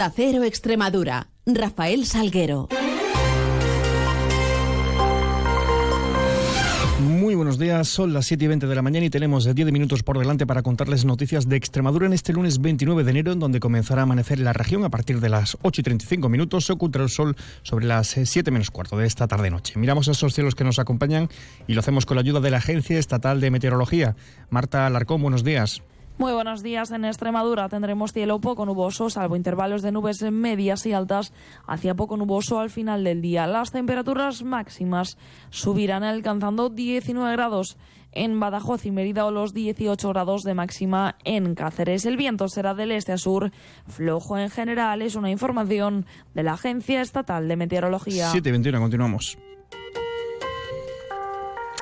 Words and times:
Acero 0.00 0.44
Extremadura. 0.44 1.28
Rafael 1.44 2.06
Salguero. 2.06 2.68
Muy 7.00 7.34
buenos 7.34 7.58
días, 7.58 7.88
son 7.88 8.12
las 8.12 8.26
7 8.26 8.44
y 8.44 8.48
20 8.48 8.66
de 8.66 8.74
la 8.74 8.82
mañana 8.82 9.04
y 9.04 9.10
tenemos 9.10 9.54
10 9.54 9.72
minutos 9.72 10.02
por 10.02 10.18
delante 10.18 10.46
para 10.46 10.62
contarles 10.62 11.04
noticias 11.04 11.48
de 11.48 11.56
Extremadura 11.56 12.06
en 12.06 12.12
este 12.12 12.32
lunes 12.32 12.60
29 12.60 13.04
de 13.04 13.10
enero, 13.10 13.32
en 13.32 13.40
donde 13.40 13.60
comenzará 13.60 14.02
a 14.02 14.04
amanecer 14.04 14.38
la 14.38 14.52
región 14.52 14.84
a 14.84 14.90
partir 14.90 15.20
de 15.20 15.28
las 15.28 15.58
8 15.62 15.80
y 15.80 15.84
35 15.84 16.28
minutos. 16.28 16.66
Se 16.66 16.72
ocultará 16.72 17.04
el 17.04 17.10
sol 17.10 17.36
sobre 17.62 17.86
las 17.86 18.08
7 18.08 18.50
menos 18.50 18.70
cuarto 18.70 18.96
de 18.96 19.06
esta 19.06 19.28
tarde-noche. 19.28 19.78
Miramos 19.78 20.08
esos 20.08 20.34
cielos 20.34 20.54
que 20.54 20.64
nos 20.64 20.78
acompañan 20.78 21.28
y 21.66 21.74
lo 21.74 21.80
hacemos 21.80 22.06
con 22.06 22.16
la 22.16 22.22
ayuda 22.22 22.40
de 22.40 22.50
la 22.50 22.58
Agencia 22.58 22.98
Estatal 22.98 23.40
de 23.40 23.50
Meteorología. 23.50 24.16
Marta 24.48 24.86
Alarcón, 24.86 25.20
buenos 25.20 25.44
días. 25.44 25.82
Muy 26.18 26.32
buenos 26.32 26.62
días. 26.62 26.90
En 26.90 27.04
Extremadura 27.04 27.68
tendremos 27.68 28.12
cielo 28.12 28.40
poco 28.40 28.66
nuboso, 28.66 29.08
salvo 29.08 29.36
intervalos 29.36 29.82
de 29.82 29.92
nubes 29.92 30.22
medias 30.22 30.84
y 30.86 30.92
altas, 30.92 31.32
hacia 31.66 31.94
poco 31.94 32.16
nuboso 32.16 32.60
al 32.60 32.70
final 32.70 33.04
del 33.04 33.22
día. 33.22 33.46
Las 33.46 33.70
temperaturas 33.70 34.42
máximas 34.42 35.16
subirán 35.48 36.02
alcanzando 36.02 36.68
19 36.68 37.32
grados 37.32 37.78
en 38.12 38.40
Badajoz 38.40 38.86
y 38.86 38.90
Mérida 38.90 39.24
o 39.24 39.30
los 39.30 39.54
18 39.54 40.08
grados 40.08 40.42
de 40.42 40.54
máxima 40.54 41.16
en 41.24 41.54
Cáceres. 41.54 42.04
El 42.04 42.16
viento 42.16 42.48
será 42.48 42.74
del 42.74 42.92
este 42.92 43.12
a 43.12 43.18
sur, 43.18 43.50
flojo 43.86 44.38
en 44.38 44.50
general. 44.50 45.02
Es 45.02 45.14
una 45.14 45.30
información 45.30 46.06
de 46.34 46.42
la 46.42 46.54
Agencia 46.54 47.00
Estatal 47.00 47.48
de 47.48 47.56
Meteorología. 47.56 48.32
7.21, 48.32 48.78
continuamos. 48.78 49.38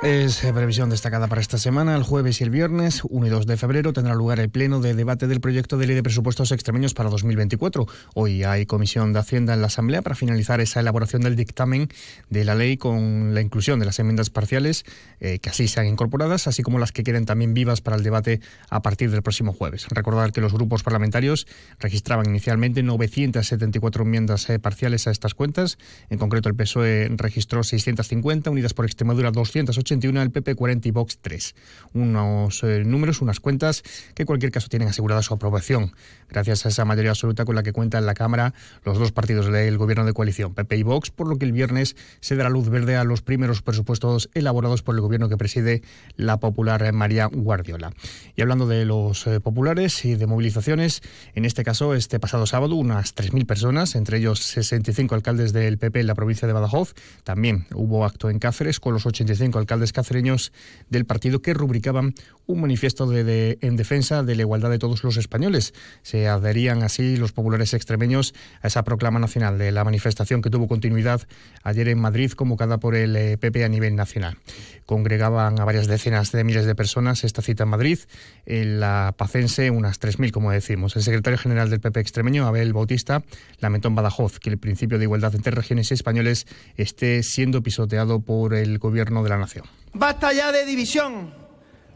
Es 0.02 0.44
eh, 0.44 0.52
previsión 0.52 0.90
destacada 0.90 1.26
para 1.26 1.40
esta 1.40 1.58
semana. 1.58 1.96
El 1.96 2.04
jueves 2.04 2.40
y 2.40 2.44
el 2.44 2.50
viernes, 2.50 3.02
1 3.02 3.26
y 3.26 3.30
2 3.30 3.46
de 3.46 3.56
febrero, 3.56 3.92
tendrá 3.92 4.14
lugar 4.14 4.38
el 4.38 4.48
pleno 4.48 4.80
de 4.80 4.94
debate 4.94 5.26
del 5.26 5.40
proyecto 5.40 5.76
de 5.76 5.88
ley 5.88 5.96
de 5.96 6.04
presupuestos 6.04 6.52
extremeños 6.52 6.94
para 6.94 7.10
2024. 7.10 7.84
Hoy 8.14 8.44
hay 8.44 8.64
comisión 8.64 9.12
de 9.12 9.18
Hacienda 9.18 9.54
en 9.54 9.60
la 9.60 9.66
Asamblea 9.66 10.02
para 10.02 10.14
finalizar 10.14 10.60
esa 10.60 10.78
elaboración 10.78 11.22
del 11.22 11.34
dictamen 11.34 11.88
de 12.30 12.44
la 12.44 12.54
ley 12.54 12.76
con 12.76 13.34
la 13.34 13.40
inclusión 13.40 13.80
de 13.80 13.86
las 13.86 13.98
enmiendas 13.98 14.30
parciales 14.30 14.84
eh, 15.18 15.40
que 15.40 15.50
así 15.50 15.66
sean 15.66 15.88
incorporadas, 15.88 16.46
así 16.46 16.62
como 16.62 16.78
las 16.78 16.92
que 16.92 17.02
queden 17.02 17.26
también 17.26 17.52
vivas 17.52 17.80
para 17.80 17.96
el 17.96 18.04
debate 18.04 18.40
a 18.70 18.82
partir 18.82 19.10
del 19.10 19.22
próximo 19.22 19.52
jueves. 19.52 19.88
Recordar 19.90 20.30
que 20.30 20.40
los 20.40 20.52
grupos 20.52 20.84
parlamentarios 20.84 21.48
registraban 21.80 22.26
inicialmente 22.26 22.84
974 22.84 24.04
enmiendas 24.04 24.48
eh, 24.48 24.60
parciales 24.60 25.08
a 25.08 25.10
estas 25.10 25.34
cuentas. 25.34 25.76
En 26.08 26.18
concreto, 26.18 26.48
el 26.48 26.54
PSOE 26.54 27.08
registró 27.16 27.64
650, 27.64 28.48
Unidas 28.48 28.74
por 28.74 28.84
Extremadura 28.84 29.32
280 29.32 29.87
81, 29.88 30.22
el 30.22 30.30
PP 30.30 30.54
40 30.54 30.88
y 30.88 30.90
Vox 30.90 31.18
3. 31.20 31.54
Unos 31.94 32.62
eh, 32.62 32.84
números, 32.84 33.22
unas 33.22 33.40
cuentas 33.40 33.82
que 34.14 34.22
en 34.22 34.26
cualquier 34.26 34.52
caso 34.52 34.68
tienen 34.68 34.88
asegurada 34.88 35.22
su 35.22 35.34
aprobación, 35.34 35.92
gracias 36.28 36.66
a 36.66 36.68
esa 36.68 36.84
mayoría 36.84 37.10
absoluta 37.10 37.44
con 37.44 37.54
la 37.54 37.62
que 37.62 37.72
cuenta 37.72 37.98
en 37.98 38.06
la 38.06 38.14
Cámara 38.14 38.52
los 38.84 38.98
dos 38.98 39.12
partidos 39.12 39.50
del 39.50 39.78
gobierno 39.78 40.04
de 40.04 40.12
coalición, 40.12 40.54
PP 40.54 40.76
y 40.76 40.82
Vox, 40.82 41.10
por 41.10 41.28
lo 41.28 41.36
que 41.36 41.46
el 41.46 41.52
viernes 41.52 41.96
se 42.20 42.36
dará 42.36 42.50
luz 42.50 42.68
verde 42.68 42.96
a 42.96 43.04
los 43.04 43.22
primeros 43.22 43.62
presupuestos 43.62 44.28
elaborados 44.34 44.82
por 44.82 44.94
el 44.94 45.00
gobierno 45.00 45.28
que 45.28 45.36
preside 45.36 45.82
la 46.16 46.38
popular 46.38 46.92
María 46.92 47.26
Guardiola. 47.26 47.92
Y 48.36 48.42
hablando 48.42 48.66
de 48.66 48.84
los 48.84 49.26
eh, 49.26 49.40
populares 49.40 50.04
y 50.04 50.14
de 50.16 50.26
movilizaciones, 50.26 51.02
en 51.34 51.44
este 51.44 51.64
caso, 51.64 51.94
este 51.94 52.20
pasado 52.20 52.46
sábado, 52.46 52.74
unas 52.74 53.14
3.000 53.14 53.46
personas, 53.46 53.94
entre 53.94 54.18
ellos 54.18 54.40
65 54.40 55.14
alcaldes 55.14 55.52
del 55.52 55.78
PP 55.78 56.00
en 56.00 56.06
la 56.06 56.14
provincia 56.14 56.46
de 56.46 56.52
Badajoz, 56.52 56.94
también 57.24 57.66
hubo 57.74 58.04
acto 58.04 58.30
en 58.30 58.38
Cáceres 58.38 58.80
con 58.80 58.92
los 58.92 59.06
85 59.06 59.58
alcaldes 59.58 59.77
alcaldes 59.82 60.52
del 60.88 61.04
partido 61.04 61.42
que 61.42 61.54
rubricaban 61.54 62.14
un 62.46 62.60
manifiesto 62.62 63.06
de, 63.06 63.58
en 63.60 63.76
defensa 63.76 64.22
de 64.22 64.34
la 64.34 64.42
igualdad 64.42 64.70
de 64.70 64.78
todos 64.78 65.04
los 65.04 65.18
españoles. 65.18 65.74
Se 66.02 66.28
adherían 66.28 66.82
así 66.82 67.16
los 67.16 67.32
populares 67.32 67.74
extremeños 67.74 68.34
a 68.62 68.68
esa 68.68 68.84
proclama 68.84 69.18
nacional 69.18 69.58
de 69.58 69.70
la 69.70 69.84
manifestación 69.84 70.40
que 70.40 70.48
tuvo 70.48 70.66
continuidad 70.66 71.20
ayer 71.62 71.88
en 71.88 71.98
Madrid, 71.98 72.32
convocada 72.32 72.78
por 72.78 72.94
el 72.94 73.38
PP 73.38 73.60
eh, 73.60 73.64
a 73.64 73.68
nivel 73.68 73.96
nacional. 73.96 74.38
Congregaban 74.86 75.60
a 75.60 75.64
varias 75.66 75.86
decenas 75.88 76.32
de 76.32 76.42
miles 76.42 76.64
de 76.64 76.74
personas 76.74 77.22
esta 77.22 77.42
cita 77.42 77.64
en 77.64 77.68
Madrid, 77.68 77.98
en 78.46 78.80
la 78.80 79.14
Pacense 79.18 79.70
unas 79.70 80.00
3.000, 80.00 80.30
como 80.30 80.50
decimos. 80.50 80.96
El 80.96 81.02
secretario 81.02 81.38
general 81.38 81.68
del 81.68 81.80
PP 81.80 82.00
extremeño, 82.00 82.46
Abel 82.46 82.72
Bautista, 82.72 83.22
lamentó 83.60 83.88
en 83.88 83.94
Badajoz 83.94 84.38
que 84.38 84.48
el 84.48 84.56
principio 84.56 84.96
de 84.96 85.04
igualdad 85.04 85.34
entre 85.34 85.52
regiones 85.52 85.92
españoles 85.92 86.46
esté 86.78 87.22
siendo 87.22 87.62
pisoteado 87.62 88.20
por 88.20 88.54
el 88.54 88.78
gobierno 88.78 89.22
de 89.22 89.28
la 89.28 89.36
nación. 89.36 89.67
Basta 89.92 90.32
ya 90.32 90.52
de 90.52 90.64
división, 90.64 91.34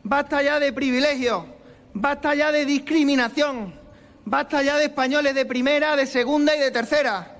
basta 0.02 0.42
ya 0.42 0.58
de 0.58 0.72
privilegio, 0.72 1.46
basta 1.94 2.34
ya 2.34 2.50
de 2.50 2.64
discriminación, 2.64 3.74
basta 4.24 4.62
ya 4.62 4.76
de 4.76 4.86
españoles 4.86 5.34
de 5.34 5.46
primera, 5.46 5.94
de 5.94 6.06
segunda 6.06 6.56
y 6.56 6.58
de 6.58 6.70
tercera. 6.70 7.36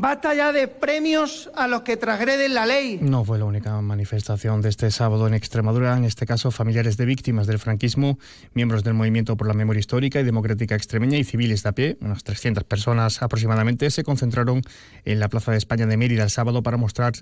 Basta 0.00 0.32
ya 0.32 0.52
de 0.52 0.68
premios 0.68 1.50
a 1.56 1.66
los 1.66 1.82
que 1.82 1.96
transgreden 1.96 2.54
la 2.54 2.66
ley. 2.66 3.00
No 3.02 3.24
fue 3.24 3.36
la 3.36 3.46
única 3.46 3.80
manifestación 3.80 4.62
de 4.62 4.68
este 4.68 4.92
sábado 4.92 5.26
en 5.26 5.34
Extremadura. 5.34 5.96
En 5.96 6.04
este 6.04 6.24
caso, 6.24 6.52
familiares 6.52 6.96
de 6.96 7.04
víctimas 7.04 7.48
del 7.48 7.58
franquismo, 7.58 8.16
miembros 8.54 8.84
del 8.84 8.94
Movimiento 8.94 9.36
por 9.36 9.48
la 9.48 9.54
Memoria 9.54 9.80
Histórica 9.80 10.20
y 10.20 10.22
Democrática 10.22 10.76
Extremeña 10.76 11.18
y 11.18 11.24
civiles 11.24 11.64
de 11.64 11.68
a 11.70 11.72
pie, 11.72 11.96
unas 12.00 12.22
300 12.22 12.62
personas 12.62 13.22
aproximadamente, 13.22 13.90
se 13.90 14.04
concentraron 14.04 14.62
en 15.04 15.18
la 15.18 15.28
Plaza 15.28 15.50
de 15.50 15.58
España 15.58 15.84
de 15.84 15.96
Mérida 15.96 16.22
el 16.22 16.30
sábado 16.30 16.62
para 16.62 16.76
mostrar 16.76 17.14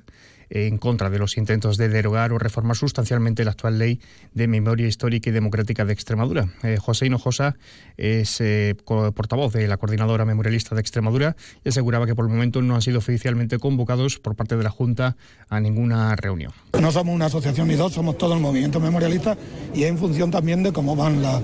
en 0.51 0.79
contra 0.79 1.11
de 1.11 1.19
los 1.19 1.37
intentos 1.37 1.77
de 1.77 1.89
derogar 1.89 2.33
o 2.33 2.39
reformar 2.39 2.77
sustancialmente 2.77 3.45
la 3.45 3.53
actual 3.53 3.79
ley 3.79 4.01
de 4.35 4.47
memoria 4.49 4.87
histórica 4.87 5.31
y 5.31 5.33
democrática 5.33 5.85
de 5.85 5.93
Extremadura. 5.93 6.49
Eh, 6.63 6.77
José 6.79 7.07
Hinojosa 7.07 7.57
es 7.97 8.41
eh, 8.41 8.77
portavoz 8.85 9.53
de 9.53 9.67
la 9.67 9.77
coordinadora 9.77 10.25
memorialista 10.25 10.75
de 10.75 10.81
Extremadura 10.81 11.37
y 11.65 11.71
aseguraba 11.71 12.07
que 12.07 12.15
por 12.15 12.27
el 12.27 12.31
momento 12.31 12.63
no 12.67 12.75
han 12.75 12.83
sido 12.83 12.99
oficialmente 12.99 13.59
convocados 13.59 14.19
por 14.19 14.35
parte 14.35 14.57
de 14.57 14.65
la 14.65 14.71
Junta 14.71 15.17
a 15.49 15.61
ninguna 15.61 16.15
reunión. 16.17 16.53
No 16.81 16.93
somos 16.93 17.15
una 17.15 17.27
asociación 17.27 17.69
ni 17.69 17.75
dos, 17.75 17.93
somos 17.93 18.19
todo 18.19 18.35
el 18.35 18.41
movimiento 18.41 18.81
memorialista 18.81 19.37
y 19.75 19.85
en 19.85 19.99
función 19.99 20.31
también 20.31 20.63
de 20.63 20.73
cómo 20.73 20.97
van, 20.97 21.23
la, 21.23 21.41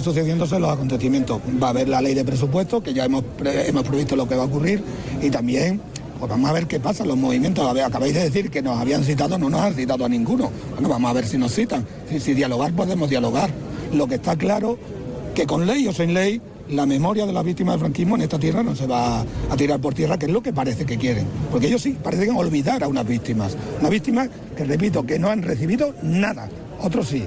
sucediéndose 0.00 0.58
los 0.58 0.70
acontecimientos. 0.70 1.40
Va 1.62 1.68
a 1.68 1.70
haber 1.70 1.88
la 1.88 2.00
ley 2.00 2.14
de 2.14 2.24
presupuesto, 2.24 2.82
que 2.82 2.92
ya 2.92 3.04
hemos, 3.04 3.24
hemos 3.44 3.82
previsto 3.84 4.16
lo 4.16 4.28
que 4.28 4.34
va 4.34 4.42
a 4.42 4.46
ocurrir, 4.46 4.82
y 5.22 5.30
también 5.30 5.80
pues 6.18 6.30
vamos 6.30 6.48
a 6.48 6.52
ver 6.52 6.66
qué 6.66 6.80
pasa, 6.80 7.04
los 7.04 7.16
movimientos. 7.16 7.66
acabáis 7.78 8.14
de 8.14 8.20
decir 8.20 8.50
que 8.50 8.62
nos 8.62 8.78
habían 8.78 9.04
citado, 9.04 9.38
no 9.38 9.50
nos 9.50 9.60
han 9.60 9.74
citado 9.74 10.04
a 10.04 10.08
ninguno. 10.08 10.50
Bueno, 10.72 10.88
vamos 10.88 11.10
a 11.10 11.14
ver 11.14 11.26
si 11.26 11.36
nos 11.36 11.52
citan. 11.52 11.86
Si, 12.08 12.20
si 12.20 12.34
dialogar, 12.34 12.72
podemos 12.72 13.10
dialogar. 13.10 13.50
Lo 13.92 14.06
que 14.06 14.14
está 14.14 14.36
claro, 14.36 14.78
que 15.34 15.46
con 15.46 15.66
ley 15.66 15.86
o 15.86 15.92
sin 15.92 16.14
ley, 16.14 16.40
la 16.68 16.86
memoria 16.86 17.26
de 17.26 17.32
las 17.32 17.44
víctimas 17.44 17.74
del 17.74 17.80
franquismo 17.80 18.16
en 18.16 18.22
esta 18.22 18.38
tierra 18.38 18.62
no 18.62 18.74
se 18.74 18.86
va 18.86 19.20
a 19.20 19.56
tirar 19.56 19.80
por 19.80 19.94
tierra, 19.94 20.18
que 20.18 20.26
es 20.26 20.32
lo 20.32 20.42
que 20.42 20.52
parece 20.52 20.84
que 20.84 20.98
quieren. 20.98 21.26
Porque 21.50 21.68
ellos 21.68 21.82
sí 21.82 21.96
parecen 22.02 22.36
olvidar 22.36 22.82
a 22.82 22.88
unas 22.88 23.06
víctimas. 23.06 23.56
Unas 23.80 23.90
víctimas 23.90 24.28
que, 24.56 24.64
repito, 24.64 25.04
que 25.04 25.18
no 25.18 25.30
han 25.30 25.42
recibido 25.42 25.94
nada. 26.02 26.48
Otros 26.80 27.08
sí. 27.08 27.26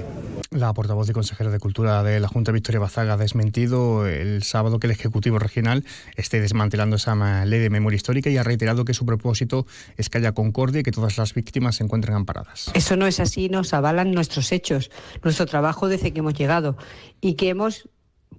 La 0.50 0.72
portavoz 0.72 1.08
y 1.08 1.12
consejera 1.12 1.48
de 1.50 1.60
Cultura 1.60 2.02
de 2.02 2.18
la 2.18 2.26
Junta, 2.26 2.50
Victoria 2.50 2.80
Bazaga, 2.80 3.12
ha 3.12 3.16
desmentido 3.16 4.08
el 4.08 4.42
sábado 4.42 4.80
que 4.80 4.88
el 4.88 4.90
Ejecutivo 4.90 5.38
Regional 5.38 5.84
esté 6.16 6.40
desmantelando 6.40 6.96
esa 6.96 7.44
ley 7.44 7.60
de 7.60 7.70
memoria 7.70 7.94
histórica 7.94 8.30
y 8.30 8.36
ha 8.36 8.42
reiterado 8.42 8.84
que 8.84 8.92
su 8.92 9.06
propósito 9.06 9.64
es 9.96 10.10
que 10.10 10.18
haya 10.18 10.32
concordia 10.32 10.80
y 10.80 10.82
que 10.82 10.90
todas 10.90 11.18
las 11.18 11.34
víctimas 11.34 11.76
se 11.76 11.84
encuentren 11.84 12.16
amparadas. 12.16 12.72
Eso 12.74 12.96
no 12.96 13.06
es 13.06 13.20
así, 13.20 13.48
nos 13.48 13.72
avalan 13.74 14.10
nuestros 14.10 14.50
hechos, 14.50 14.90
nuestro 15.22 15.46
trabajo 15.46 15.86
desde 15.86 16.12
que 16.12 16.18
hemos 16.18 16.34
llegado 16.34 16.76
y 17.20 17.34
que 17.34 17.50
hemos 17.50 17.88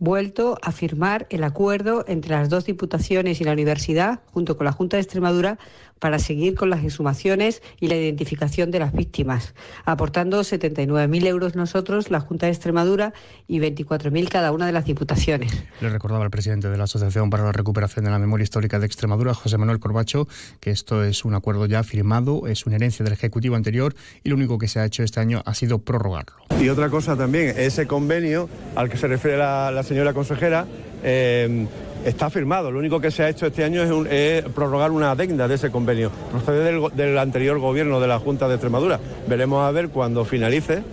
vuelto 0.01 0.57
a 0.63 0.71
firmar 0.71 1.27
el 1.29 1.43
acuerdo 1.43 2.03
entre 2.07 2.31
las 2.31 2.49
dos 2.49 2.65
diputaciones 2.65 3.39
y 3.39 3.43
la 3.43 3.53
universidad, 3.53 4.21
junto 4.33 4.57
con 4.57 4.65
la 4.65 4.71
Junta 4.71 4.97
de 4.97 5.03
Extremadura, 5.03 5.59
para 6.01 6.17
seguir 6.17 6.55
con 6.55 6.71
las 6.71 6.83
exhumaciones 6.83 7.61
y 7.79 7.87
la 7.87 7.95
identificación 7.95 8.71
de 8.71 8.79
las 8.79 8.91
víctimas, 8.91 9.53
aportando 9.85 10.41
79.000 10.41 11.27
euros 11.27 11.55
nosotros, 11.55 12.09
la 12.09 12.19
Junta 12.19 12.47
de 12.47 12.51
Extremadura, 12.51 13.13
y 13.47 13.59
24.000 13.59 14.27
cada 14.27 14.51
una 14.51 14.65
de 14.65 14.71
las 14.71 14.85
diputaciones. 14.85 15.63
Le 15.79 15.89
recordaba 15.89 16.25
el 16.25 16.31
presidente 16.31 16.69
de 16.69 16.77
la 16.77 16.85
Asociación 16.85 17.29
para 17.29 17.43
la 17.43 17.51
Recuperación 17.51 18.03
de 18.03 18.09
la 18.09 18.17
Memoria 18.17 18.43
Histórica 18.43 18.79
de 18.79 18.87
Extremadura, 18.87 19.35
José 19.35 19.59
Manuel 19.59 19.79
Corbacho, 19.79 20.27
que 20.59 20.71
esto 20.71 21.03
es 21.03 21.23
un 21.23 21.35
acuerdo 21.35 21.67
ya 21.67 21.83
firmado, 21.83 22.47
es 22.47 22.65
una 22.65 22.77
herencia 22.77 23.03
del 23.03 23.13
Ejecutivo 23.13 23.55
anterior 23.55 23.93
y 24.23 24.29
lo 24.29 24.35
único 24.35 24.57
que 24.57 24.67
se 24.67 24.79
ha 24.79 24.85
hecho 24.85 25.03
este 25.03 25.19
año 25.19 25.43
ha 25.45 25.53
sido 25.53 25.77
prorrogarlo. 25.77 26.33
Y 26.59 26.69
otra 26.69 26.89
cosa 26.89 27.15
también, 27.15 27.53
ese 27.55 27.85
convenio 27.85 28.49
al 28.75 28.89
que 28.89 28.97
se 28.97 29.07
refiere 29.07 29.37
la, 29.37 29.83
señora 29.83 30.13
consejera, 30.13 30.65
eh, 31.03 31.67
está 32.05 32.29
firmado. 32.29 32.71
Lo 32.71 32.79
único 32.79 32.99
que 32.99 33.11
se 33.11 33.23
ha 33.23 33.29
hecho 33.29 33.45
este 33.45 33.63
año 33.63 34.05
es, 34.05 34.43
prorrogar 34.53 34.91
una 34.91 35.11
adenda 35.11 35.47
de 35.47 35.55
ese 35.55 35.71
convenio. 35.71 36.11
Procede 36.31 36.79
del, 36.93 37.17
anterior 37.17 37.59
gobierno 37.59 37.99
de 37.99 38.07
la 38.07 38.19
Junta 38.19 38.47
de 38.47 38.55
Extremadura. 38.55 38.99
Veremos 39.27 39.63
a 39.63 39.71
ver 39.71 39.89
cuando 39.89 40.25
finalice 40.25 40.83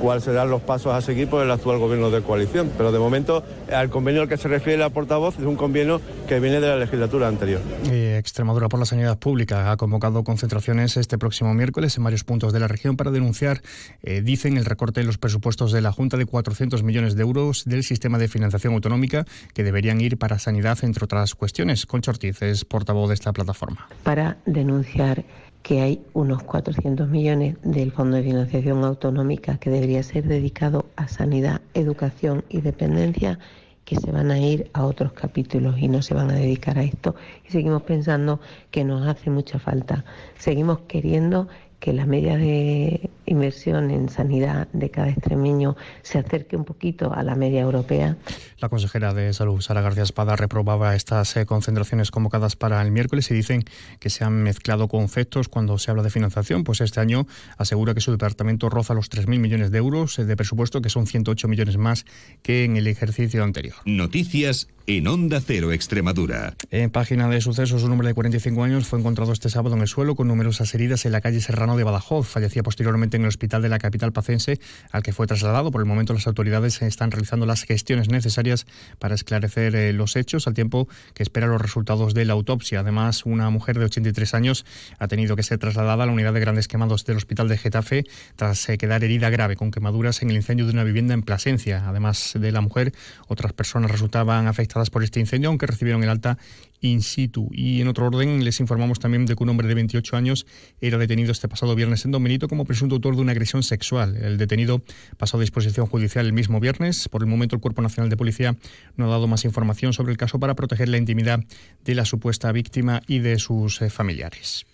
cuáles 0.00 0.24
serán 0.24 0.50
los 0.50 0.62
pasos 0.62 0.92
a 0.92 1.00
seguir 1.00 1.28
por 1.28 1.44
el 1.44 1.50
actual 1.50 1.78
gobierno 1.78 2.10
de 2.10 2.22
coalición. 2.22 2.70
Pero 2.76 2.90
de 2.90 2.98
momento 2.98 3.44
al 3.72 3.90
convenio 3.90 4.22
al 4.22 4.28
que 4.28 4.36
se 4.36 4.48
refiere 4.48 4.78
la 4.78 4.90
portavoz 4.90 5.38
es 5.38 5.44
un 5.44 5.56
convenio 5.56 6.00
que 6.26 6.40
viene 6.40 6.60
de 6.60 6.68
la 6.68 6.76
legislatura 6.76 7.28
anterior. 7.28 7.60
Eh, 7.90 8.16
Extremadura 8.18 8.68
por 8.68 8.80
la 8.80 8.86
Sanidad 8.86 9.18
Pública 9.18 9.70
ha 9.70 9.76
convocado 9.76 10.24
concentraciones 10.24 10.96
este 10.96 11.18
próximo 11.18 11.54
miércoles 11.54 11.96
en 11.96 12.04
varios 12.04 12.24
puntos 12.24 12.52
de 12.52 12.60
la 12.60 12.68
región 12.68 12.96
para 12.96 13.10
denunciar, 13.10 13.60
eh, 14.02 14.22
dicen, 14.22 14.56
el 14.56 14.64
recorte 14.64 15.00
de 15.00 15.06
los 15.06 15.18
presupuestos 15.18 15.72
de 15.72 15.80
la 15.80 15.92
Junta 15.92 16.16
de 16.16 16.26
400 16.26 16.82
millones 16.82 17.14
de 17.14 17.22
euros 17.22 17.64
del 17.64 17.84
sistema 17.84 18.18
de 18.18 18.28
financiación 18.28 18.74
autonómica 18.74 19.26
que 19.54 19.64
deberían 19.64 20.00
ir 20.00 20.18
para 20.18 20.38
sanidad, 20.38 20.78
entre 20.82 21.04
otras 21.04 21.34
cuestiones. 21.34 21.86
Concha 21.86 22.10
Ortiz 22.10 22.42
es 22.42 22.64
portavoz 22.64 23.08
de 23.08 23.14
esta 23.14 23.32
plataforma. 23.32 23.88
Para 24.02 24.38
denunciar 24.46 25.24
que 25.62 25.80
hay 25.80 26.02
unos 26.14 26.42
400 26.42 27.08
millones 27.08 27.56
del 27.62 27.92
Fondo 27.92 28.16
de 28.16 28.22
Financiación 28.22 28.82
Autonómica 28.84 29.58
que 29.58 29.70
debería 29.90 30.02
ser 30.04 30.28
dedicado 30.28 30.86
a 30.94 31.08
sanidad, 31.08 31.62
educación 31.74 32.44
y 32.48 32.60
dependencia 32.60 33.40
que 33.84 33.96
se 33.96 34.12
van 34.12 34.30
a 34.30 34.38
ir 34.38 34.70
a 34.72 34.84
otros 34.84 35.14
capítulos 35.14 35.80
y 35.80 35.88
no 35.88 36.00
se 36.00 36.14
van 36.14 36.30
a 36.30 36.34
dedicar 36.34 36.78
a 36.78 36.84
esto. 36.84 37.16
Y 37.44 37.50
seguimos 37.50 37.82
pensando 37.82 38.38
que 38.70 38.84
nos 38.84 39.04
hace 39.08 39.30
mucha 39.30 39.58
falta. 39.58 40.04
Seguimos 40.38 40.78
queriendo 40.86 41.48
que 41.80 41.92
la 41.92 42.06
media 42.06 42.36
de 42.36 43.10
inversión 43.30 43.90
en 43.90 44.08
sanidad 44.08 44.68
de 44.72 44.90
cada 44.90 45.08
extremeño 45.08 45.76
se 46.02 46.18
acerque 46.18 46.56
un 46.56 46.64
poquito 46.64 47.12
a 47.12 47.22
la 47.22 47.34
media 47.34 47.60
europea. 47.60 48.16
La 48.58 48.68
consejera 48.68 49.14
de 49.14 49.32
Salud, 49.32 49.60
Sara 49.60 49.80
García 49.80 50.02
Espada, 50.02 50.36
reprobaba 50.36 50.94
estas 50.94 51.36
eh, 51.36 51.46
concentraciones 51.46 52.10
convocadas 52.10 52.56
para 52.56 52.82
el 52.82 52.90
miércoles 52.90 53.30
y 53.30 53.34
dicen 53.34 53.64
que 53.98 54.10
se 54.10 54.24
han 54.24 54.42
mezclado 54.42 54.88
conceptos 54.88 55.48
cuando 55.48 55.78
se 55.78 55.90
habla 55.90 56.02
de 56.02 56.10
financiación. 56.10 56.64
Pues 56.64 56.80
este 56.80 57.00
año 57.00 57.26
asegura 57.56 57.94
que 57.94 58.00
su 58.00 58.10
departamento 58.10 58.68
roza 58.68 58.94
los 58.94 59.10
3.000 59.10 59.38
millones 59.38 59.70
de 59.70 59.78
euros 59.78 60.18
eh, 60.18 60.24
de 60.24 60.36
presupuesto, 60.36 60.82
que 60.82 60.90
son 60.90 61.06
108 61.06 61.48
millones 61.48 61.76
más 61.76 62.04
que 62.42 62.64
en 62.64 62.76
el 62.76 62.86
ejercicio 62.86 63.44
anterior. 63.44 63.76
Noticias 63.84 64.68
en 64.86 65.06
Onda 65.06 65.40
Cero 65.40 65.72
Extremadura. 65.72 66.54
En 66.70 66.90
página 66.90 67.28
de 67.28 67.40
sucesos, 67.40 67.84
un 67.84 67.92
hombre 67.92 68.08
de 68.08 68.14
45 68.14 68.64
años 68.64 68.88
fue 68.88 68.98
encontrado 68.98 69.32
este 69.32 69.48
sábado 69.48 69.76
en 69.76 69.82
el 69.82 69.88
suelo 69.88 70.16
con 70.16 70.26
numerosas 70.26 70.74
heridas 70.74 71.06
en 71.06 71.12
la 71.12 71.20
calle 71.20 71.40
Serrano 71.40 71.76
de 71.76 71.84
Badajoz. 71.84 72.26
Fallecía 72.26 72.64
posteriormente 72.64 73.16
en 73.16 73.19
el 73.22 73.28
hospital 73.28 73.62
de 73.62 73.68
la 73.68 73.78
capital 73.78 74.12
pacense, 74.12 74.60
al 74.90 75.02
que 75.02 75.12
fue 75.12 75.26
trasladado. 75.26 75.70
Por 75.70 75.80
el 75.80 75.86
momento, 75.86 76.12
las 76.12 76.26
autoridades 76.26 76.82
están 76.82 77.10
realizando 77.10 77.46
las 77.46 77.64
gestiones 77.64 78.08
necesarias 78.08 78.66
para 78.98 79.14
esclarecer 79.14 79.74
eh, 79.74 79.92
los 79.92 80.16
hechos, 80.16 80.46
al 80.46 80.54
tiempo 80.54 80.88
que 81.14 81.22
espera 81.22 81.46
los 81.46 81.60
resultados 81.60 82.14
de 82.14 82.24
la 82.24 82.32
autopsia. 82.32 82.80
Además, 82.80 83.24
una 83.24 83.50
mujer 83.50 83.78
de 83.78 83.84
83 83.84 84.34
años 84.34 84.64
ha 84.98 85.08
tenido 85.08 85.36
que 85.36 85.42
ser 85.42 85.58
trasladada 85.58 86.04
a 86.04 86.06
la 86.06 86.12
unidad 86.12 86.32
de 86.32 86.40
grandes 86.40 86.68
quemados 86.68 87.04
del 87.04 87.16
hospital 87.16 87.48
de 87.48 87.58
Getafe 87.58 88.04
tras 88.36 88.68
eh, 88.68 88.78
quedar 88.78 89.04
herida 89.04 89.30
grave 89.30 89.56
con 89.56 89.70
quemaduras 89.70 90.22
en 90.22 90.30
el 90.30 90.36
incendio 90.36 90.66
de 90.66 90.72
una 90.72 90.84
vivienda 90.84 91.14
en 91.14 91.22
Plasencia. 91.22 91.88
Además 91.88 92.34
de 92.38 92.52
la 92.52 92.60
mujer, 92.60 92.92
otras 93.28 93.52
personas 93.52 93.90
resultaban 93.90 94.46
afectadas 94.46 94.90
por 94.90 95.04
este 95.04 95.20
incendio, 95.20 95.48
aunque 95.48 95.66
recibieron 95.66 96.02
el 96.02 96.08
alta 96.08 96.38
in 96.80 97.02
situ. 97.02 97.48
Y 97.52 97.80
en 97.80 97.88
otro 97.88 98.06
orden, 98.06 98.44
les 98.44 98.60
informamos 98.60 98.98
también 98.98 99.26
de 99.26 99.36
que 99.36 99.42
un 99.42 99.50
hombre 99.50 99.68
de 99.68 99.74
28 99.74 100.16
años 100.16 100.46
era 100.80 100.98
detenido 100.98 101.32
este 101.32 101.48
pasado 101.48 101.74
viernes 101.74 102.04
en 102.04 102.10
Don 102.10 102.22
Benito 102.22 102.48
como 102.48 102.64
presunto 102.64 102.96
autor 102.96 103.09
de 103.16 103.22
una 103.22 103.32
agresión 103.32 103.62
sexual. 103.62 104.16
El 104.16 104.38
detenido 104.38 104.82
pasó 105.16 105.36
a 105.36 105.40
disposición 105.40 105.86
judicial 105.86 106.26
el 106.26 106.32
mismo 106.32 106.60
viernes. 106.60 107.08
Por 107.08 107.22
el 107.22 107.28
momento, 107.28 107.56
el 107.56 107.62
Cuerpo 107.62 107.82
Nacional 107.82 108.10
de 108.10 108.16
Policía 108.16 108.56
no 108.96 109.06
ha 109.06 109.08
dado 109.08 109.26
más 109.26 109.44
información 109.44 109.92
sobre 109.92 110.12
el 110.12 110.18
caso 110.18 110.38
para 110.38 110.54
proteger 110.54 110.88
la 110.88 110.98
intimidad 110.98 111.40
de 111.84 111.94
la 111.94 112.04
supuesta 112.04 112.52
víctima 112.52 113.02
y 113.06 113.20
de 113.20 113.38
sus 113.38 113.82
eh, 113.82 113.90
familiares. 113.90 114.66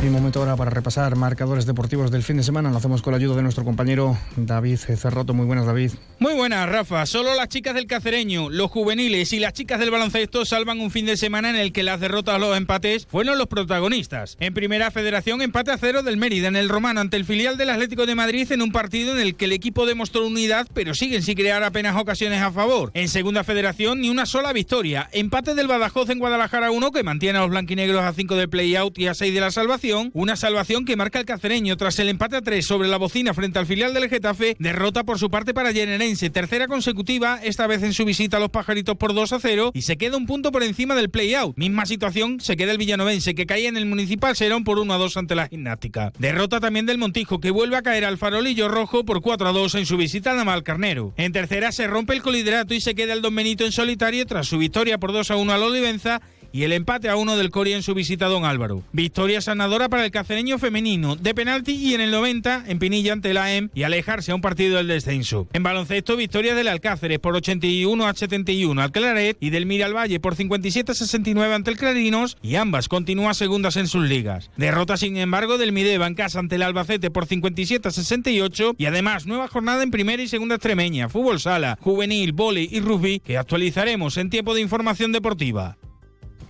Y 0.00 0.10
momento 0.10 0.38
ahora 0.38 0.54
para 0.54 0.70
repasar 0.70 1.16
marcadores 1.16 1.66
deportivos 1.66 2.12
del 2.12 2.22
fin 2.22 2.36
de 2.36 2.44
semana. 2.44 2.70
Lo 2.70 2.76
hacemos 2.76 3.02
con 3.02 3.10
la 3.12 3.16
ayuda 3.16 3.34
de 3.34 3.42
nuestro 3.42 3.64
compañero 3.64 4.16
David 4.36 4.76
Cerroto. 4.76 5.34
Muy 5.34 5.44
buenas, 5.44 5.66
David. 5.66 5.90
Muy 6.20 6.34
buenas, 6.34 6.68
Rafa. 6.68 7.04
Solo 7.04 7.34
las 7.34 7.48
chicas 7.48 7.74
del 7.74 7.88
cacereño, 7.88 8.48
los 8.48 8.70
juveniles 8.70 9.32
y 9.32 9.40
las 9.40 9.54
chicas 9.54 9.80
del 9.80 9.90
baloncesto 9.90 10.44
salvan 10.44 10.78
un 10.78 10.92
fin 10.92 11.04
de 11.04 11.16
semana 11.16 11.50
en 11.50 11.56
el 11.56 11.72
que 11.72 11.82
las 11.82 11.98
derrotas 11.98 12.36
o 12.36 12.38
los 12.38 12.56
empates 12.56 13.06
fueron 13.06 13.38
los 13.38 13.48
protagonistas. 13.48 14.36
En 14.38 14.54
primera 14.54 14.92
federación, 14.92 15.42
empate 15.42 15.72
a 15.72 15.78
cero 15.78 16.04
del 16.04 16.16
Mérida 16.16 16.46
en 16.46 16.54
el 16.54 16.68
Romano 16.68 17.00
ante 17.00 17.16
el 17.16 17.24
filial 17.24 17.56
del 17.56 17.70
Atlético 17.70 18.06
de 18.06 18.14
Madrid 18.14 18.50
en 18.52 18.62
un 18.62 18.70
partido 18.70 19.12
en 19.12 19.20
el 19.20 19.34
que 19.34 19.46
el 19.46 19.52
equipo 19.52 19.84
demostró 19.84 20.24
unidad, 20.24 20.68
pero 20.74 20.94
siguen 20.94 21.24
sin 21.24 21.34
crear 21.34 21.64
apenas 21.64 21.96
ocasiones 21.96 22.40
a 22.40 22.52
favor. 22.52 22.92
En 22.94 23.08
segunda 23.08 23.42
federación, 23.42 24.00
ni 24.00 24.10
una 24.10 24.26
sola 24.26 24.52
victoria. 24.52 25.08
Empate 25.10 25.56
del 25.56 25.66
Badajoz 25.66 26.08
en 26.10 26.20
Guadalajara 26.20 26.70
1 26.70 26.92
que 26.92 27.02
mantiene 27.02 27.38
a 27.38 27.42
los 27.42 27.50
blanquinegros 27.50 28.02
a 28.02 28.12
5 28.12 28.36
del 28.36 28.48
play-out 28.48 28.96
y 28.96 29.08
a 29.08 29.14
6 29.14 29.34
de 29.34 29.40
la 29.40 29.50
salvación 29.50 29.87
una 30.12 30.36
salvación 30.36 30.84
que 30.84 30.96
marca 30.96 31.18
el 31.18 31.24
cacereño 31.24 31.76
tras 31.76 31.98
el 31.98 32.08
empate 32.08 32.36
a 32.36 32.42
3 32.42 32.64
sobre 32.64 32.88
la 32.88 32.96
bocina 32.96 33.32
frente 33.34 33.58
al 33.58 33.66
filial 33.66 33.94
del 33.94 34.08
Getafe, 34.08 34.56
derrota 34.58 35.04
por 35.04 35.18
su 35.18 35.30
parte 35.30 35.54
para 35.54 35.72
Generense, 35.72 36.30
tercera 36.30 36.68
consecutiva, 36.68 37.40
esta 37.42 37.66
vez 37.66 37.82
en 37.82 37.94
su 37.94 38.04
visita 38.04 38.36
a 38.36 38.40
los 38.40 38.50
pajaritos 38.50 38.96
por 38.96 39.14
2 39.14 39.32
a 39.32 39.40
0 39.40 39.70
y 39.74 39.82
se 39.82 39.96
queda 39.96 40.16
un 40.16 40.26
punto 40.26 40.52
por 40.52 40.62
encima 40.62 40.94
del 40.94 41.10
play-out. 41.10 41.56
Misma 41.56 41.86
situación 41.86 42.40
se 42.40 42.56
queda 42.56 42.72
el 42.72 42.78
villanovense 42.78 43.34
que 43.34 43.46
cae 43.46 43.66
en 43.66 43.76
el 43.76 43.86
municipal 43.86 44.36
Serón 44.36 44.64
por 44.64 44.78
1 44.78 44.92
a 44.92 44.98
2 44.98 45.16
ante 45.16 45.34
la 45.34 45.48
gimnástica. 45.48 46.12
Derrota 46.18 46.60
también 46.60 46.86
del 46.86 46.98
Montijo 46.98 47.40
que 47.40 47.50
vuelve 47.50 47.76
a 47.76 47.82
caer 47.82 48.04
al 48.04 48.18
farolillo 48.18 48.68
rojo 48.68 49.04
por 49.04 49.22
4 49.22 49.48
a 49.48 49.52
2 49.52 49.74
en 49.76 49.86
su 49.86 49.96
visita 49.96 50.32
a 50.32 50.34
Navalcarnero. 50.34 51.14
En 51.16 51.32
tercera 51.32 51.72
se 51.72 51.86
rompe 51.86 52.14
el 52.14 52.22
coliderato 52.22 52.74
y 52.74 52.80
se 52.80 52.94
queda 52.94 53.14
el 53.14 53.22
Don 53.22 53.34
Benito 53.34 53.64
en 53.64 53.72
solitario 53.72 54.26
tras 54.26 54.46
su 54.46 54.58
victoria 54.58 54.98
por 54.98 55.12
2 55.12 55.30
a 55.30 55.36
1 55.36 55.52
al 55.52 55.62
Olivenza 55.62 56.20
y 56.52 56.62
el 56.64 56.72
empate 56.72 57.08
a 57.08 57.16
uno 57.16 57.36
del 57.36 57.50
Coria 57.50 57.76
en 57.76 57.82
su 57.82 57.94
visita 57.94 58.26
a 58.26 58.28
Don 58.28 58.44
Álvaro. 58.44 58.82
Victoria 58.92 59.40
sanadora 59.40 59.88
para 59.88 60.04
el 60.04 60.10
cacereño 60.10 60.58
femenino 60.58 61.16
de 61.16 61.34
penalti 61.34 61.72
y 61.72 61.94
en 61.94 62.00
el 62.00 62.10
90 62.10 62.64
en 62.66 62.78
Pinilla 62.78 63.12
ante 63.12 63.34
la 63.34 63.54
EM 63.54 63.70
y 63.74 63.82
alejarse 63.82 64.32
a 64.32 64.34
un 64.34 64.40
partido 64.40 64.76
del 64.76 64.88
descenso. 64.88 65.48
En 65.52 65.62
baloncesto, 65.62 66.16
victoria 66.16 66.54
del 66.54 66.68
Alcáceres 66.68 67.18
por 67.18 67.34
81 67.34 68.06
a 68.06 68.14
71 68.14 68.80
al 68.80 68.92
Claret 68.92 69.36
y 69.40 69.50
del 69.50 69.66
Miral 69.66 69.94
Valle 69.94 70.20
por 70.20 70.34
57 70.34 70.92
a 70.92 70.94
69 70.94 71.54
ante 71.54 71.70
el 71.70 71.76
Clarinos 71.76 72.36
y 72.42 72.56
ambas 72.56 72.88
continúan 72.88 73.34
segundas 73.34 73.76
en 73.76 73.86
sus 73.86 74.08
ligas. 74.08 74.50
Derrota 74.56 74.96
sin 74.96 75.16
embargo 75.16 75.58
del 75.58 75.72
Mideva 75.72 76.06
en 76.06 76.14
casa 76.14 76.38
ante 76.38 76.56
el 76.56 76.62
Albacete 76.62 77.10
por 77.10 77.26
57 77.26 77.88
a 77.88 77.90
68 77.90 78.74
y 78.78 78.86
además 78.86 79.26
nueva 79.26 79.48
jornada 79.48 79.82
en 79.82 79.90
primera 79.90 80.22
y 80.22 80.28
segunda 80.28 80.56
extremeña, 80.56 81.08
fútbol 81.08 81.40
sala, 81.40 81.78
juvenil, 81.80 82.32
vóley 82.32 82.68
y 82.70 82.80
rugby 82.80 83.20
que 83.20 83.38
actualizaremos 83.38 84.16
en 84.16 84.30
tiempo 84.30 84.54
de 84.54 84.60
información 84.60 85.12
deportiva. 85.12 85.76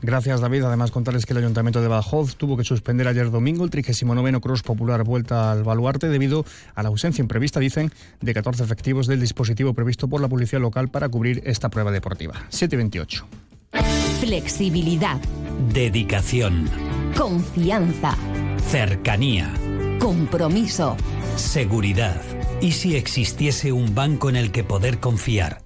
Gracias, 0.03 0.41
David. 0.41 0.63
Además, 0.63 0.91
contarles 0.91 1.27
que 1.27 1.33
el 1.33 1.39
Ayuntamiento 1.39 1.81
de 1.81 1.89
Badajoz 1.89 2.37
tuvo 2.37 2.57
que 2.57 2.65
suspender 2.65 3.09
ayer 3.09 3.31
domingo 3.31 3.65
el 3.65 3.71
39 3.71 4.41
Cross 4.41 4.63
Popular 4.63 5.03
Vuelta 5.03 5.51
al 5.51 5.65
Baluarte 5.65 6.09
debido 6.09 6.45
a 6.75 6.83
la 6.83 6.89
ausencia 6.89 7.23
imprevista, 7.23 7.61
dicen, 7.61 7.93
de 8.21 8.35
14 8.35 8.63
efectivos 8.63 9.07
del 9.07 9.21
dispositivo 9.21 9.75
previsto 9.75 10.09
por 10.09 10.21
la 10.21 10.29
Policía 10.29 10.59
Local 10.59 10.89
para 10.89 11.09
cubrir 11.09 11.43
esta 11.45 11.69
prueba 11.69 11.91
deportiva. 11.91 12.35
728. 12.51 13.27
Flexibilidad. 14.21 15.21
Dedicación. 15.73 16.69
Confianza. 17.17 18.17
Cercanía. 18.71 19.53
Compromiso. 19.99 20.97
Seguridad. 21.37 22.21
¿Y 22.61 22.73
si 22.73 22.97
existiese 22.97 23.73
un 23.73 23.95
banco 23.95 24.29
en 24.29 24.37
el 24.37 24.53
que 24.53 24.65
poder 24.65 24.99
confiar? 24.99 25.63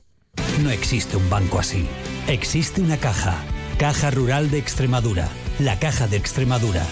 No 0.63 0.71
existe 0.71 1.17
un 1.17 1.29
banco 1.29 1.59
así. 1.59 1.87
Existe 2.29 2.81
una 2.81 2.97
caja 2.97 3.37
Caja 3.83 4.13
Rural 4.13 4.49
de 4.49 4.59
Extremadura, 4.59 5.29
la 5.59 5.77
Caja 5.81 6.07
de 6.07 6.17
Extremadura. 6.17 6.87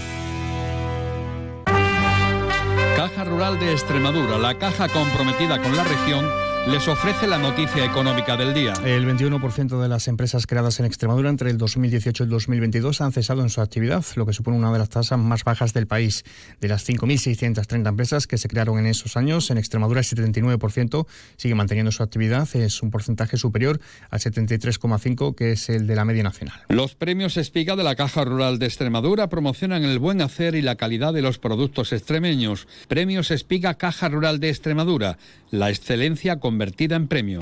Caja 2.97 3.23
Rural 3.23 3.57
de 3.61 3.71
Extremadura, 3.71 4.37
la 4.37 4.59
caja 4.59 4.89
comprometida 4.89 5.61
con 5.61 5.73
la 5.77 5.85
región 5.85 6.29
les 6.67 6.87
ofrece 6.87 7.25
la 7.25 7.39
noticia 7.39 7.83
económica 7.83 8.37
del 8.37 8.53
día. 8.53 8.73
El 8.85 9.07
21% 9.07 9.81
de 9.81 9.87
las 9.87 10.07
empresas 10.07 10.45
creadas 10.45 10.79
en 10.79 10.85
Extremadura 10.85 11.29
entre 11.29 11.49
el 11.49 11.57
2018 11.57 12.23
y 12.23 12.25
el 12.25 12.29
2022 12.29 13.01
han 13.01 13.11
cesado 13.11 13.41
en 13.41 13.49
su 13.49 13.61
actividad, 13.61 14.05
lo 14.15 14.27
que 14.27 14.33
supone 14.33 14.57
una 14.57 14.71
de 14.71 14.77
las 14.77 14.89
tasas 14.89 15.17
más 15.17 15.43
bajas 15.43 15.73
del 15.73 15.87
país. 15.87 16.23
De 16.59 16.67
las 16.67 16.87
5.630 16.87 17.89
empresas 17.89 18.27
que 18.27 18.37
se 18.37 18.47
crearon 18.47 18.77
en 18.77 18.85
esos 18.85 19.17
años, 19.17 19.49
en 19.49 19.57
Extremadura 19.57 20.01
el 20.01 20.05
79% 20.05 21.07
sigue 21.35 21.55
manteniendo 21.55 21.91
su 21.91 22.03
actividad. 22.03 22.47
Es 22.55 22.83
un 22.83 22.91
porcentaje 22.91 23.37
superior 23.37 23.79
al 24.11 24.19
73,5% 24.19 25.35
que 25.35 25.53
es 25.53 25.67
el 25.69 25.87
de 25.87 25.95
la 25.95 26.05
media 26.05 26.23
nacional. 26.23 26.61
Los 26.69 26.93
premios 26.93 27.37
Espiga 27.37 27.75
de 27.75 27.83
la 27.83 27.95
Caja 27.95 28.23
Rural 28.23 28.59
de 28.59 28.67
Extremadura 28.67 29.29
promocionan 29.29 29.83
el 29.83 29.97
buen 29.97 30.21
hacer 30.21 30.53
y 30.53 30.61
la 30.61 30.75
calidad 30.75 31.13
de 31.13 31.23
los 31.23 31.39
productos 31.39 31.91
extremeños. 31.91 32.67
Premios 32.87 33.31
Espiga 33.31 33.73
Caja 33.73 34.09
Rural 34.09 34.39
de 34.39 34.49
Extremadura. 34.49 35.17
La 35.49 35.69
excelencia 35.69 36.39
con 36.39 36.50
convertida 36.51 36.97
en 36.97 37.07
premio. 37.07 37.39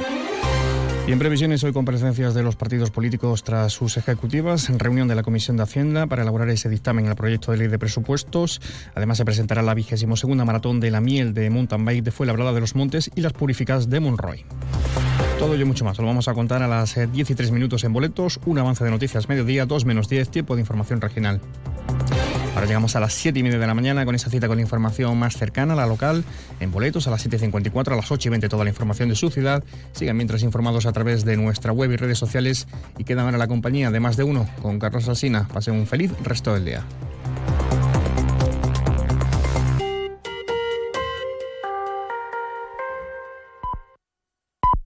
Y 1.08 1.12
en 1.12 1.18
previsiones 1.18 1.64
hoy 1.64 1.74
comparecencias 1.74 2.36
de 2.36 2.44
los 2.44 2.56
partidos 2.56 2.92
políticos 2.92 3.44
tras 3.44 3.74
sus 3.74 3.98
ejecutivas, 3.98 4.70
en 4.70 4.78
reunión 4.78 5.08
de 5.08 5.16
la 5.16 5.24
Comisión 5.24 5.58
de 5.58 5.64
Hacienda 5.64 6.06
para 6.06 6.22
elaborar 6.22 6.48
ese 6.50 6.70
dictamen 6.70 7.06
en 7.06 7.10
el 7.10 7.18
proyecto 7.18 7.52
de 7.52 7.58
ley 7.58 7.68
de 7.70 7.80
presupuestos. 7.80 8.62
Además 8.94 9.18
se 9.18 9.26
presentará 9.26 9.64
la 9.64 9.74
vigésimo 9.74 10.16
segunda 10.16 10.46
maratón 10.46 10.80
de 10.80 10.92
la 10.92 11.02
miel 11.02 11.34
de 11.34 11.50
mountain 11.50 11.86
bike 11.86 12.04
de 12.04 12.12
Fuenlabrada 12.12 12.54
de 12.54 12.60
los 12.60 12.76
Montes 12.76 13.10
y 13.16 13.22
las 13.22 13.34
purificadas 13.34 13.90
de 13.90 14.00
Monroy. 14.00 14.46
Todo 15.40 15.56
ello 15.56 15.66
mucho 15.66 15.86
más. 15.86 15.98
Lo 15.98 16.06
vamos 16.06 16.28
a 16.28 16.36
contar 16.36 16.62
a 16.62 16.68
las 16.68 16.94
10 16.94 17.32
y 17.32 17.34
3 17.34 17.50
minutos 17.50 17.84
en 17.84 17.94
boletos, 17.94 18.40
un 18.46 18.60
avance 18.60 18.84
de 18.84 18.92
noticias 18.92 19.28
mediodía, 19.28 19.66
2 19.66 19.86
menos 19.86 20.08
10, 20.08 20.30
tiempo 20.30 20.54
de 20.54 20.62
información 20.62 21.02
regional. 21.02 21.42
Ahora 22.60 22.68
llegamos 22.68 22.98
a 22.98 23.00
las 23.00 23.14
7 23.14 23.40
y 23.40 23.44
media 23.44 23.58
de 23.58 23.68
la 23.68 23.74
mañana 23.74 24.04
con 24.04 24.16
esa 24.16 24.30
cita 24.30 24.50
con 24.50 24.58
la 24.58 24.62
información 24.62 25.18
más 25.18 25.38
cercana, 25.38 25.76
la 25.76 25.86
local, 25.86 26.26
en 26.60 26.72
boletos 26.72 27.08
a 27.08 27.10
las 27.10 27.26
7.54, 27.26 27.94
a 27.94 27.96
las 27.96 28.12
8 28.12 28.28
y 28.28 28.32
20 28.32 28.50
toda 28.50 28.66
la 28.66 28.70
información 28.70 29.08
de 29.08 29.16
su 29.16 29.30
ciudad. 29.30 29.64
Sigan 29.94 30.18
mientras 30.18 30.44
informados 30.44 30.86
a 30.86 30.92
través 30.92 31.24
de 31.24 31.38
nuestra 31.38 31.72
web 31.72 31.90
y 31.94 31.96
redes 31.96 32.18
sociales 32.18 32.68
y 32.98 33.06
quedan 33.06 33.28
ahora 33.28 33.38
la 33.38 33.48
compañía 33.48 33.92
de 33.92 34.02
más 34.02 34.18
de 34.18 34.26
uno 34.26 34.46
con 34.62 34.78
Carlos 34.78 35.08
Alsina. 35.08 35.48
Pasen 35.48 35.74
un 35.74 35.88
feliz 35.88 36.12
resto 36.22 36.54
del 36.54 36.66
día. 36.66 36.84